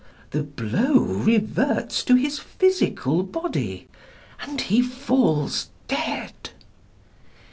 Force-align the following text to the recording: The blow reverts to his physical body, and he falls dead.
The 0.31 0.41
blow 0.41 0.97
reverts 0.97 2.03
to 2.05 2.15
his 2.15 2.39
physical 2.39 3.21
body, 3.21 3.87
and 4.41 4.59
he 4.59 4.81
falls 4.81 5.69
dead. 5.87 6.49